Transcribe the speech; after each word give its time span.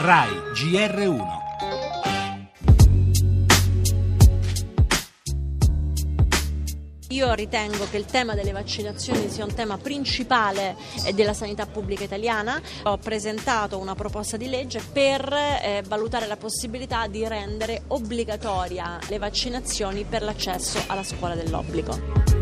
RAI 0.00 0.30
GR1 0.54 1.26
Io 7.08 7.32
ritengo 7.32 7.88
che 7.90 7.96
il 7.96 8.04
tema 8.04 8.34
delle 8.34 8.52
vaccinazioni 8.52 9.28
sia 9.28 9.44
un 9.44 9.52
tema 9.52 9.76
principale 9.76 10.76
eh, 11.04 11.12
della 11.14 11.34
sanità 11.34 11.66
pubblica 11.66 12.04
italiana. 12.04 12.62
Ho 12.84 12.96
presentato 12.98 13.78
una 13.78 13.96
proposta 13.96 14.36
di 14.36 14.48
legge 14.48 14.80
per 14.92 15.32
eh, 15.32 15.82
valutare 15.84 16.28
la 16.28 16.36
possibilità 16.36 17.08
di 17.08 17.26
rendere 17.26 17.82
obbligatoria 17.88 19.00
le 19.08 19.18
vaccinazioni 19.18 20.04
per 20.04 20.22
l'accesso 20.22 20.80
alla 20.86 21.02
scuola 21.02 21.34
dell'obbligo 21.34 22.36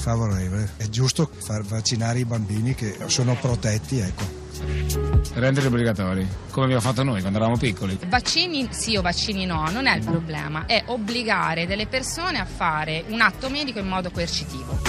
favorevole. 0.00 0.72
È 0.78 0.88
giusto 0.88 1.30
far 1.30 1.62
vaccinare 1.62 2.20
i 2.20 2.24
bambini 2.24 2.74
che 2.74 2.96
sono 3.06 3.36
protetti, 3.38 3.98
ecco. 3.98 5.09
Rendere 5.34 5.68
obbligatori, 5.68 6.26
come 6.50 6.64
abbiamo 6.64 6.82
fatto 6.82 7.02
noi 7.02 7.20
quando 7.20 7.38
eravamo 7.38 7.58
piccoli. 7.58 7.98
Vaccini 8.06 8.68
sì 8.70 8.96
o 8.96 9.02
vaccini 9.02 9.46
no, 9.46 9.70
non 9.70 9.86
è 9.86 9.96
il 9.96 10.04
problema, 10.04 10.66
è 10.66 10.82
obbligare 10.86 11.66
delle 11.66 11.86
persone 11.86 12.38
a 12.38 12.44
fare 12.44 13.04
un 13.08 13.20
atto 13.20 13.48
medico 13.48 13.78
in 13.78 13.86
modo 13.86 14.10
coercitivo. 14.10 14.80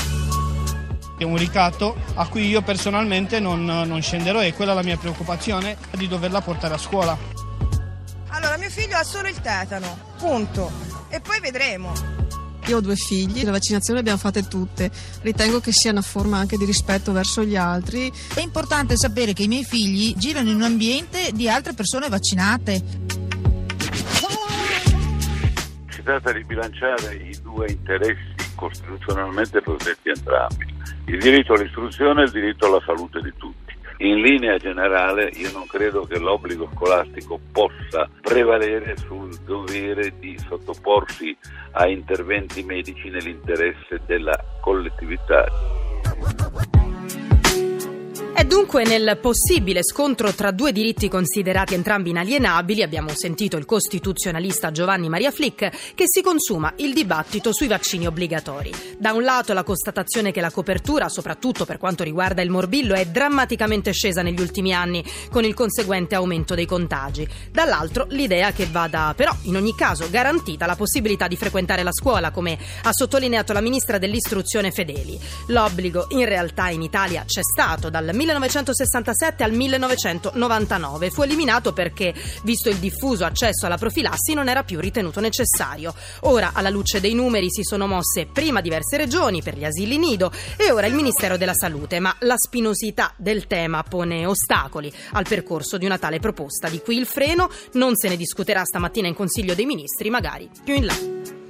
È 1.18 1.24
un 1.24 1.38
ricatto 1.38 1.96
a 2.16 2.28
cui 2.28 2.48
io 2.48 2.64
personalmente 2.64 3.40
non, 3.40 3.64
non 3.64 4.02
scenderò 4.02 4.42
e 4.42 4.54
quella 4.54 4.72
è 4.72 4.76
la 4.76 4.84
mia 4.84 4.98
preoccupazione 4.98 5.78
di 5.92 6.08
doverla 6.08 6.42
portare 6.42 6.74
a 6.74 6.80
scuola. 6.80 7.16
Allora, 8.30 8.58
mio 8.58 8.70
figlio 8.70 8.98
ha 8.98 9.04
solo 9.04 9.28
il 9.28 9.40
tetano, 9.40 10.14
punto. 10.18 10.72
E 11.10 11.20
poi 11.20 11.40
vedremo. 11.40 12.21
Io 12.72 12.78
ho 12.78 12.82
due 12.82 12.96
figli, 12.96 13.44
le 13.44 13.52
vaccinazioni 13.52 13.96
le 13.96 14.00
abbiamo 14.00 14.18
fatte 14.18 14.48
tutte, 14.48 14.90
ritengo 15.24 15.60
che 15.60 15.74
sia 15.74 15.92
una 15.92 16.02
forma 16.02 16.38
anche 16.38 16.56
di 16.56 16.64
rispetto 16.64 17.12
verso 17.12 17.44
gli 17.44 17.58
altri. 17.58 18.10
È 18.34 18.40
importante 18.40 18.96
sapere 18.96 19.34
che 19.34 19.44
i 19.44 19.50
miei 19.50 19.66
figli 19.66 20.16
girano 20.16 20.52
in 20.52 20.56
un 20.56 20.62
ambiente 20.62 21.32
di 21.34 21.50
altre 21.50 21.74
persone 21.74 22.08
vaccinate. 22.08 22.82
Si 25.90 26.02
tratta 26.02 26.32
di 26.32 26.46
bilanciare 26.46 27.14
i 27.16 27.38
due 27.42 27.72
interessi 27.72 28.36
costituzionalmente 28.56 29.60
protetti 29.60 30.08
entrambi, 30.08 30.66
il 31.08 31.20
diritto 31.20 31.52
all'istruzione 31.52 32.22
e 32.22 32.24
il 32.24 32.32
diritto 32.32 32.68
alla 32.68 32.82
salute 32.86 33.20
di 33.22 33.34
tutti. 33.36 33.61
In 34.02 34.20
linea 34.20 34.58
generale 34.58 35.30
io 35.36 35.52
non 35.52 35.68
credo 35.68 36.06
che 36.06 36.18
l'obbligo 36.18 36.68
scolastico 36.74 37.40
possa 37.52 38.10
prevalere 38.20 38.98
sul 38.98 39.30
dovere 39.46 40.14
di 40.18 40.36
sottoporsi 40.40 41.38
a 41.74 41.88
interventi 41.88 42.64
medici 42.64 43.10
nell'interesse 43.10 44.02
della 44.08 44.44
collettività. 44.60 45.46
E 48.42 48.46
dunque 48.46 48.84
nel 48.84 49.20
possibile 49.22 49.84
scontro 49.84 50.34
tra 50.34 50.50
due 50.50 50.72
diritti 50.72 51.08
considerati 51.08 51.76
entrambi 51.76 52.10
inalienabili 52.10 52.82
abbiamo 52.82 53.10
sentito 53.14 53.56
il 53.56 53.66
costituzionalista 53.66 54.72
Giovanni 54.72 55.10
Maria 55.10 55.30
Flick 55.30 55.94
che 55.94 56.06
si 56.08 56.24
consuma 56.24 56.74
il 56.78 56.92
dibattito 56.92 57.54
sui 57.54 57.68
vaccini 57.68 58.08
obbligatori. 58.08 58.74
Da 58.98 59.14
un 59.14 59.22
lato 59.22 59.54
la 59.54 59.62
constatazione 59.62 60.32
che 60.32 60.42
la 60.42 60.50
copertura, 60.50 61.08
soprattutto 61.08 61.66
per 61.66 61.78
quanto 61.78 62.04
riguarda 62.04 62.42
il 62.42 62.50
morbillo, 62.50 62.96
è 62.96 63.06
drammaticamente 63.06 63.92
scesa 63.92 64.24
negli 64.24 64.42
ultimi 64.42 64.74
anni 64.74 65.06
con 65.30 65.44
il 65.44 65.54
conseguente 65.54 66.16
aumento 66.16 66.56
dei 66.56 66.66
contagi. 66.66 67.28
Dall'altro 67.52 68.08
l'idea 68.10 68.52
che 68.54 68.66
vada 68.66 69.14
però 69.16 69.36
in 69.44 69.56
ogni 69.56 69.76
caso 69.76 70.10
garantita 70.10 70.66
la 70.66 70.76
possibilità 70.76 71.28
di 71.28 71.38
frequentare 71.38 71.84
la 71.84 71.94
scuola 71.94 72.32
come 72.32 72.58
ha 72.82 72.92
sottolineato 72.92 73.54
la 73.54 73.62
ministra 73.62 74.00
dell'istruzione 74.00 74.72
Fedeli. 74.72 75.20
L'obbligo 75.50 76.08
in 76.10 76.26
realtà 76.26 76.70
in 76.70 76.82
Italia 76.82 77.24
c'è 77.24 77.44
stato 77.44 77.92
dal 77.92 78.10
19 78.31 78.31
1967 78.40 79.44
al 79.44 79.52
1999. 79.52 81.10
Fu 81.10 81.24
eliminato 81.24 81.74
perché, 81.74 82.14
visto 82.44 82.70
il 82.70 82.78
diffuso 82.78 83.26
accesso 83.26 83.66
alla 83.66 83.78
profilassi, 83.78 84.34
non 84.34 84.50
era 84.50 84.64
più 84.64 84.80
ritenuto 84.80 85.20
necessario. 85.20 85.94
Ora, 86.22 86.52
alla 86.54 86.70
luce 86.70 87.00
dei 87.00 87.14
numeri, 87.14 87.50
si 87.50 87.64
sono 87.64 87.88
mosse 87.88 88.28
prima 88.32 88.62
diverse 88.62 88.98
regioni 88.98 89.42
per 89.42 89.58
gli 89.58 89.66
asili 89.66 89.98
nido 89.98 90.32
e 90.58 90.72
ora 90.72 90.88
il 90.88 90.94
Ministero 90.94 91.38
della 91.38 91.54
Salute, 91.54 92.00
ma 92.00 92.16
la 92.20 92.36
spinosità 92.38 93.14
del 93.18 93.48
tema 93.48 93.84
pone 93.84 94.26
ostacoli 94.26 94.92
al 95.12 95.28
percorso 95.28 95.78
di 95.78 95.86
una 95.86 95.98
tale 95.98 96.20
proposta. 96.20 96.70
Di 96.70 96.82
qui 96.82 96.98
il 96.98 97.06
freno, 97.06 97.50
non 97.74 97.96
se 97.96 98.10
ne 98.10 98.18
discuterà 98.18 98.64
stamattina 98.64 99.08
in 99.08 99.16
Consiglio 99.16 99.56
dei 99.56 99.66
Ministri, 99.66 100.10
magari 100.10 100.50
più 100.64 100.76
in 100.76 100.86
là. 100.86 101.41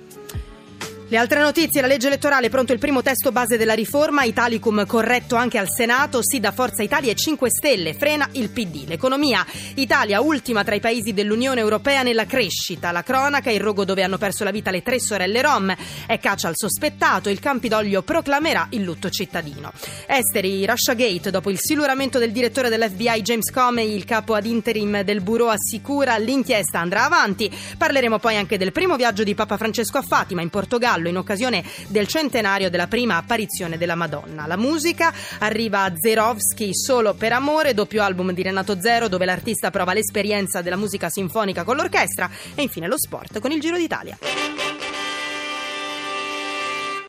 Le 1.11 1.17
altre 1.17 1.41
notizie, 1.41 1.81
la 1.81 1.88
legge 1.88 2.07
elettorale, 2.07 2.47
pronto 2.47 2.72
il 2.72 2.79
primo 2.79 3.01
testo 3.01 3.33
base 3.33 3.57
della 3.57 3.73
riforma, 3.73 4.23
Italicum 4.23 4.85
corretto 4.85 5.35
anche 5.35 5.57
al 5.57 5.67
Senato, 5.69 6.23
sì 6.23 6.39
da 6.39 6.53
Forza 6.53 6.83
Italia 6.83 7.11
e 7.11 7.16
5 7.16 7.49
Stelle, 7.49 7.94
frena 7.94 8.29
il 8.31 8.49
PD. 8.49 8.88
L'economia, 8.88 9.45
Italia 9.75 10.22
ultima 10.22 10.63
tra 10.63 10.73
i 10.73 10.79
paesi 10.79 11.11
dell'Unione 11.11 11.59
Europea 11.59 12.01
nella 12.01 12.25
crescita. 12.25 12.94
La 12.94 13.03
cronaca, 13.03 13.51
il 13.51 13.59
rogo 13.59 13.83
dove 13.83 14.03
hanno 14.03 14.17
perso 14.17 14.45
la 14.45 14.51
vita 14.51 14.72
le 14.72 14.83
tre 14.83 15.01
sorelle 15.01 15.41
Rom, 15.41 15.75
è 16.07 16.17
caccia 16.17 16.47
al 16.47 16.55
sospettato, 16.55 17.28
il 17.28 17.41
Campidoglio 17.41 18.03
proclamerà 18.03 18.67
il 18.69 18.83
lutto 18.83 19.09
cittadino. 19.09 19.73
Esteri, 20.07 20.66
Russia 20.66 20.93
Gate, 20.93 21.29
dopo 21.29 21.49
il 21.49 21.59
siluramento 21.59 22.19
del 22.19 22.31
direttore 22.31 22.69
dell'FBI 22.69 23.22
James 23.22 23.51
Comey, 23.51 23.93
il 23.93 24.05
capo 24.05 24.33
ad 24.33 24.45
interim 24.45 25.01
del 25.01 25.19
bureau 25.19 25.49
assicura 25.49 26.16
l'inchiesta 26.16 26.79
andrà 26.79 27.03
avanti. 27.03 27.53
Parleremo 27.78 28.17
poi 28.17 28.38
anche 28.38 28.57
del 28.57 28.72
primo 28.72 28.95
viaggio 28.95 29.25
di 29.25 29.35
Papa 29.35 29.57
Francesco 29.57 29.97
a 29.97 30.03
Fatima 30.03 30.41
in 30.41 30.49
Portogallo 30.49 30.99
Cavallo 31.01 31.09
in 31.09 31.17
occasione 31.17 31.63
del 31.88 32.07
centenario 32.07 32.69
della 32.69 32.88
prima 32.88 33.17
apparizione 33.17 33.78
della 33.78 33.95
Madonna. 33.95 34.45
La 34.45 34.56
musica 34.56 35.12
arriva 35.39 35.84
a 35.84 35.91
Zerovski 35.95 36.75
solo 36.75 37.16
per 37.16 37.34
amore, 37.34 37.73
doppio 37.73 38.03
album 38.03 38.31
di 38.31 38.44
Renato 38.44 38.79
Zero 38.79 39.07
dove 39.07 39.25
l'artista 39.25 39.72
prova 39.72 39.94
l'esperienza 39.94 40.61
della 40.61 40.78
musica 40.78 41.09
sinfonica 41.09 41.63
con 41.63 41.75
l'orchestra 41.75 42.29
e 42.56 42.61
infine 42.61 42.88
lo 42.88 42.97
sport 42.97 43.40
con 43.40 43.51
il 43.51 43.59
Giro 43.59 43.78
d'Italia. 43.78 44.60